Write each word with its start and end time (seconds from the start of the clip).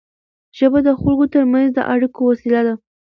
ژبه 0.57 0.79
د 0.87 0.89
خلکو 1.01 1.25
ترمنځ 1.33 1.69
د 1.73 1.79
اړیکو 1.93 2.19
وسیله 2.29 2.61
ده. 2.67 2.73